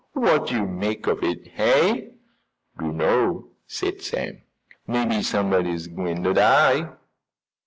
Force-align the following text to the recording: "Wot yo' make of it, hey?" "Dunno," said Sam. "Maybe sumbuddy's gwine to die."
"Wot 0.15 0.49
yo' 0.51 0.65
make 0.65 1.05
of 1.05 1.21
it, 1.23 1.45
hey?" 1.49 2.13
"Dunno," 2.79 3.49
said 3.67 4.01
Sam. 4.01 4.41
"Maybe 4.87 5.21
sumbuddy's 5.21 5.85
gwine 5.85 6.23
to 6.23 6.33
die." 6.33 6.89